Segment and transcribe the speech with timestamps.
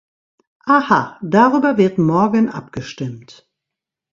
[0.65, 3.47] Aha, darüber wird morgen abgestimmt.